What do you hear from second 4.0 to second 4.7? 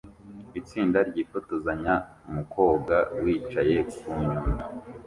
nyundo